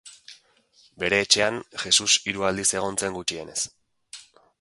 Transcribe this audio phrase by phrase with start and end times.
[1.03, 3.59] Bere etxean, Jesus hiru aldiz egon zen gutxienez.